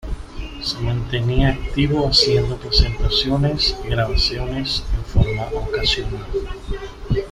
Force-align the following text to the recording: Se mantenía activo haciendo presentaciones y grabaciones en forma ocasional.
Se 0.63 0.79
mantenía 0.79 1.49
activo 1.49 2.07
haciendo 2.07 2.57
presentaciones 2.57 3.77
y 3.85 3.89
grabaciones 3.89 4.83
en 4.95 5.05
forma 5.05 5.43
ocasional. 5.53 6.25